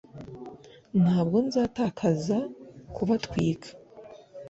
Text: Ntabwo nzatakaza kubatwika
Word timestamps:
Ntabwo 1.01 1.37
nzatakaza 1.45 2.37
kubatwika 2.95 3.69